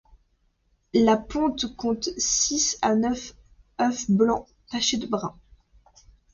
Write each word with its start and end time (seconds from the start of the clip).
La 0.95 1.15
ponte 1.15 1.75
compte 1.77 2.09
six 2.17 2.79
à 2.81 2.95
neuf 2.95 3.35
œufs 3.79 4.09
blancs, 4.09 4.47
tachés 4.71 4.97
de 4.97 5.05
brun. 5.05 5.37